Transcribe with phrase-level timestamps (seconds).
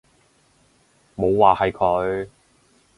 [1.15, 2.27] 冇話係佢